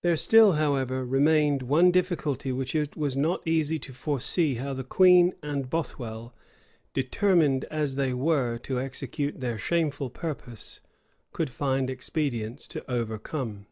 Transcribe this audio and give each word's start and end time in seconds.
There 0.00 0.16
still, 0.16 0.54
however, 0.54 1.06
remained 1.06 1.62
one 1.62 1.92
difficulty 1.92 2.50
which 2.50 2.74
it 2.74 2.96
was 2.96 3.16
not 3.16 3.40
easy 3.46 3.78
to 3.78 3.92
foresee 3.92 4.56
how 4.56 4.74
the 4.74 4.82
queen 4.82 5.32
and 5.44 5.70
Bothwell, 5.70 6.34
determined 6.92 7.64
as 7.66 7.94
they 7.94 8.12
were 8.12 8.58
to 8.64 8.80
execute 8.80 9.38
their 9.38 9.58
shameful 9.58 10.10
purpose, 10.10 10.80
could 11.30 11.50
find 11.50 11.88
expedients 11.88 12.66
to 12.66 12.84
overcome. 12.90 13.68